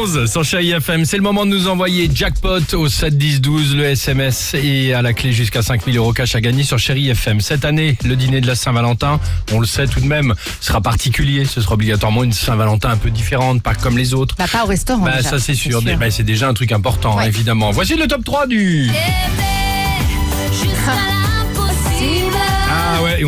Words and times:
11 0.00 0.30
sur 0.30 0.42
Chéri 0.44 0.70
FM. 0.70 1.04
C'est 1.04 1.18
le 1.18 1.22
moment 1.22 1.44
de 1.44 1.50
nous 1.50 1.68
envoyer 1.68 2.10
jackpot 2.12 2.60
au 2.72 2.88
7 2.88 3.18
10 3.18 3.40
12 3.42 3.76
le 3.76 3.84
SMS 3.84 4.54
et 4.54 4.94
à 4.94 5.02
la 5.02 5.12
clé 5.12 5.30
jusqu'à 5.32 5.60
5000 5.60 5.94
euros 5.98 6.14
cash 6.14 6.34
à 6.34 6.40
gagner 6.40 6.62
sur 6.62 6.78
Chéri 6.78 7.10
FM. 7.10 7.42
Cette 7.42 7.66
année, 7.66 7.98
le 8.04 8.16
dîner 8.16 8.40
de 8.40 8.46
la 8.46 8.54
Saint-Valentin, 8.54 9.20
on 9.52 9.60
le 9.60 9.66
sait 9.66 9.86
tout 9.86 10.00
de 10.00 10.06
même, 10.06 10.34
sera 10.62 10.80
particulier. 10.80 11.44
Ce 11.44 11.60
sera 11.60 11.74
obligatoirement 11.74 12.24
une 12.24 12.32
Saint-Valentin 12.32 12.88
un 12.90 12.96
peu 12.96 13.10
différente, 13.10 13.62
pas 13.62 13.74
comme 13.74 13.98
les 13.98 14.14
autres. 14.14 14.36
Bah, 14.38 14.46
pas 14.50 14.64
au 14.64 14.68
restaurant. 14.68 15.04
Bah, 15.04 15.18
déjà, 15.18 15.28
ça 15.30 15.38
c'est 15.38 15.54
sûr, 15.54 15.82
Bah, 15.82 16.10
c'est 16.10 16.22
déjà 16.24 16.48
un 16.48 16.54
truc 16.54 16.72
important 16.72 17.18
Ouais. 17.18 17.28
évidemment. 17.28 17.70
Voici 17.70 17.94
le 17.96 18.06
top 18.06 18.24
3 18.24 18.46
du... 18.46 18.90
Ah 22.72 22.79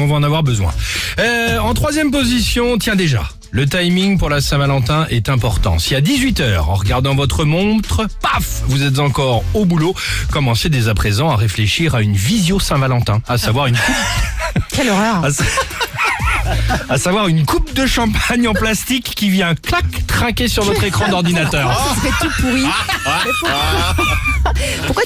on 0.03 0.07
va 0.07 0.15
en 0.17 0.23
avoir 0.23 0.43
besoin. 0.43 0.73
Euh, 1.19 1.59
en 1.59 1.75
troisième 1.75 2.11
position, 2.11 2.77
tiens 2.79 2.97
déjà, 2.97 3.23
le 3.51 3.67
timing 3.69 4.19
pour 4.19 4.29
la 4.31 4.41
Saint-Valentin 4.41 5.07
est 5.11 5.29
important. 5.29 5.79
Si 5.79 5.95
à 5.95 6.01
18h, 6.01 6.59
en 6.61 6.75
regardant 6.75 7.15
votre 7.15 7.45
montre, 7.45 8.07
paf, 8.23 8.63
vous 8.67 8.83
êtes 8.83 8.99
encore 8.99 9.45
au 9.55 9.65
boulot, 9.65 9.95
commencez 10.31 10.69
dès 10.69 10.89
à 10.89 10.95
présent 10.95 11.31
à 11.31 11.37
réfléchir 11.37 11.95
à 11.95 12.03
une 12.03 12.15
visio 12.17 12.59
Saint-Valentin, 12.61 13.21
à 13.29 13.39
savoir 13.39 13.67
une 13.67 13.77
coupe, 13.77 14.63
Quelle 14.73 14.89
horreur. 14.91 15.25
à, 15.25 15.31
sa- 15.31 15.45
à 16.89 16.99
savoir 16.99 17.29
une 17.29 17.45
coupe 17.47 17.73
de 17.75 17.87
champagne 17.87 18.49
en 18.49 18.53
plastique 18.53 19.15
qui 19.15 19.31
vient 19.31 19.55
clac 19.55 19.85
trinquer 20.09 20.49
sur 20.49 20.65
votre 20.65 20.83
écran 20.85 21.09
d'ordinateur. 21.09 21.73
Ça 21.95 22.01
serait 22.01 22.13
tout 22.21 22.43
pourri. 22.43 22.63
Mais 22.65 23.31
pourquoi... 23.41 24.05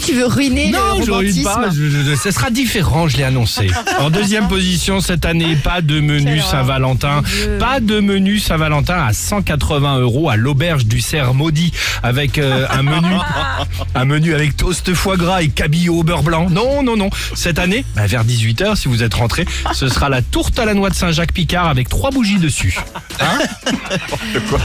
tu 0.06 0.14
veux 0.14 0.26
ruiner 0.26 0.70
Non, 0.70 0.98
le 0.98 1.04
je 1.04 1.10
relude 1.10 1.34
romantisme 1.44 1.44
pas. 1.44 1.70
je- 1.70 2.10
je- 2.12 2.14
ce 2.16 2.30
sera 2.30 2.50
différent, 2.50 3.08
je 3.08 3.16
l'ai 3.16 3.24
annoncé. 3.24 3.70
En 3.98 4.10
deuxième 4.10 4.46
position 4.48 5.00
cette 5.00 5.24
année, 5.24 5.56
pas 5.56 5.80
de 5.80 6.00
menu. 6.00 6.40
Saint-Valentin. 6.40 7.22
Pas 7.58 7.80
de 7.80 8.00
menu 8.00 8.38
Saint-Valentin 8.38 8.94
à 9.08 9.12
180 9.12 9.98
euros 9.98 10.28
à 10.30 10.36
l'auberge 10.36 10.86
du 10.86 11.00
cerf 11.00 11.34
maudit 11.34 11.72
avec 12.02 12.38
euh, 12.38 12.66
un 12.70 12.82
menu, 12.82 13.14
un 13.94 14.04
menu 14.04 14.34
avec 14.34 14.56
toast 14.56 14.92
foie 14.94 15.16
gras 15.16 15.42
et 15.42 15.48
cabillaud 15.48 15.98
au 15.98 16.02
beurre 16.02 16.22
blanc. 16.22 16.48
Non, 16.50 16.82
non, 16.82 16.96
non. 16.96 17.10
Cette 17.34 17.58
année, 17.58 17.84
bah, 17.96 18.06
vers 18.06 18.24
18h, 18.24 18.76
si 18.76 18.88
vous 18.88 19.02
êtes 19.02 19.14
rentré, 19.14 19.44
ce 19.72 19.88
sera 19.88 20.08
la 20.08 20.22
tourte 20.22 20.58
à 20.58 20.64
la 20.64 20.74
noix 20.74 20.90
de 20.90 20.94
Saint-Jacques-Picard 20.94 21.68
avec 21.68 21.88
trois 21.88 22.10
bougies 22.10 22.38
dessus. 22.38 22.78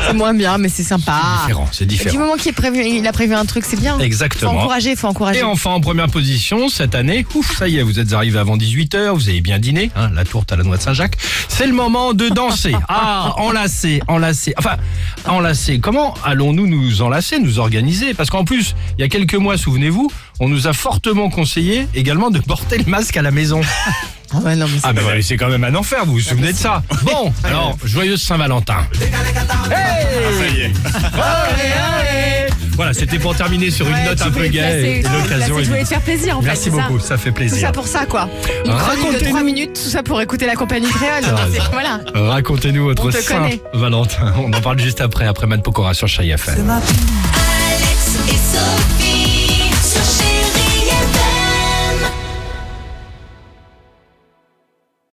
C'est 0.07 0.13
moins 0.13 0.33
bien, 0.33 0.57
mais 0.57 0.69
c'est 0.69 0.83
sympa. 0.83 1.13
Différent, 1.41 1.67
c'est 1.71 1.85
Du 1.85 1.95
différent. 1.95 2.19
moment 2.19 2.35
qu'il 2.35 2.49
est 2.49 2.53
prévu, 2.53 2.83
il 2.85 3.07
a 3.07 3.11
prévu 3.11 3.33
un 3.33 3.45
truc, 3.45 3.63
c'est 3.67 3.79
bien. 3.79 3.97
Exactement. 3.99 4.51
Faut 4.51 4.57
encourager, 4.59 4.95
faut 4.95 5.07
encourager. 5.07 5.30
Et 5.33 5.43
enfin, 5.43 5.71
en 5.71 5.81
première 5.81 6.07
position, 6.07 6.69
cette 6.69 6.95
année, 6.95 7.25
ouf, 7.35 7.57
ça 7.57 7.67
y 7.67 7.77
est, 7.77 7.83
vous 7.83 7.99
êtes 7.99 8.13
arrivé 8.13 8.39
avant 8.39 8.57
18h, 8.57 9.11
vous 9.13 9.29
avez 9.29 9.41
bien 9.41 9.59
dîné, 9.59 9.91
hein, 9.95 10.09
la 10.13 10.25
tourte 10.25 10.51
à 10.51 10.55
la 10.55 10.63
noix 10.63 10.77
de 10.77 10.81
Saint-Jacques. 10.81 11.17
C'est 11.47 11.67
le 11.67 11.73
moment 11.73 12.13
de 12.13 12.29
danser. 12.29 12.75
Ah, 12.93 13.33
enlacer, 13.37 14.01
enlacer. 14.07 14.53
Enfin, 14.57 14.75
enlacer. 15.25 15.79
Comment 15.79 16.13
allons-nous 16.25 16.67
nous 16.67 17.01
enlacer, 17.01 17.39
nous 17.39 17.57
organiser? 17.57 18.13
Parce 18.13 18.29
qu'en 18.29 18.43
plus, 18.43 18.75
il 18.97 19.01
y 19.01 19.03
a 19.03 19.07
quelques 19.07 19.35
mois, 19.35 19.57
souvenez-vous, 19.57 20.11
on 20.39 20.49
nous 20.49 20.67
a 20.67 20.73
fortement 20.73 21.29
conseillé 21.29 21.87
également 21.95 22.31
de 22.31 22.39
porter 22.39 22.77
le 22.79 22.85
masque 22.85 23.15
à 23.17 23.21
la 23.21 23.31
maison. 23.31 23.61
Ah 24.33 24.37
ouais, 24.37 24.55
non, 24.55 24.65
mais 24.65 24.79
c'est 24.79 24.87
Ah, 24.87 25.21
c'est 25.21 25.35
quand 25.35 25.49
même 25.49 25.65
un 25.65 25.75
enfer, 25.75 26.05
vous 26.05 26.13
vous 26.13 26.19
souvenez 26.21 26.53
de 26.53 26.57
ça? 26.57 26.81
Bon, 27.03 27.33
alors, 27.43 27.75
joyeuse 27.83 28.21
Saint-Valentin. 28.21 28.87
Hey 29.69 30.10
Voilà, 32.93 33.07
c'était 33.07 33.19
pour 33.19 33.35
terminer 33.35 33.71
sur 33.71 33.87
une 33.87 33.93
Ouais, 33.93 34.03
note 34.05 34.17
tu 34.17 34.23
un 34.23 34.25
peu 34.25 34.31
voulais 34.31 34.47
te 34.49 34.53
gaie. 34.53 34.59
placer, 34.59 34.77
et 34.77 35.01
tu 35.03 35.07
voulais 35.07 35.21
te 35.23 35.23
l'occasion 35.33 35.55
tu 35.57 35.63
voulais 35.63 35.79
est- 35.79 35.83
te 35.83 35.87
faire 35.89 36.01
plaisir 36.01 36.37
en 36.37 36.41
fait. 36.41 36.47
Merci 36.47 36.63
c'est 36.63 36.69
ça 36.71 36.75
beaucoup, 36.87 36.99
ça 36.99 37.17
fait 37.17 37.29
Tout 37.29 37.35
plaisir. 37.35 37.59
ça 37.67 37.71
pour 37.71 37.87
ça 37.87 38.05
quoi. 38.05 38.29
Une 38.65 38.71
chronique 38.73 38.99
de 38.99 39.05
Racontez-nous. 39.05 39.29
3 39.29 39.43
minutes, 39.43 39.73
tout 39.83 39.89
ça 39.89 40.03
pour 40.03 40.21
écouter 40.21 40.45
la 40.45 40.55
compagnie 40.55 40.89
créole. 40.89 41.23
C'est- 41.53 41.61
Voilà. 41.71 41.99
Racontez-nous 42.13 42.83
votre 42.83 43.05
On 43.07 43.09
te 43.11 43.27
connaît. 43.27 43.61
Saint-Valentin. 43.73 44.33
On 44.37 44.51
en 44.51 44.61
parle 44.61 44.79
juste 44.79 44.99
après, 45.01 45.25
après 45.25 45.47
Mad 45.47 45.63
Pokora 45.63 45.93
sur 45.93 46.07
Chai 46.07 46.27
FM. 46.29 46.69
Alex 46.69 48.17
et 48.27 48.31
Sophie. 48.31 49.40